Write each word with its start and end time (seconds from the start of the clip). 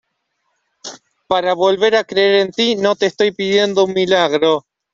para 1.27 1.53
volver 1.53 1.95
a 1.95 2.03
creer 2.03 2.39
en 2.41 2.51
ti. 2.51 2.75
no 2.75 2.95
te 2.95 3.05
estoy 3.05 3.29
pidiendo 3.33 3.83
un 3.85 3.93
milagro 3.93 4.65